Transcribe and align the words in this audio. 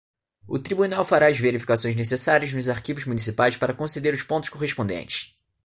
O 0.47 0.57
tribunal 0.57 1.05
fará 1.05 1.27
as 1.27 1.37
verificações 1.37 1.95
necessárias 1.95 2.51
nos 2.53 2.67
arquivos 2.67 3.05
municipais 3.05 3.55
para 3.55 3.71
conceder 3.71 4.15
os 4.15 4.23
pontos 4.23 4.49
correspondentes. 4.49 5.37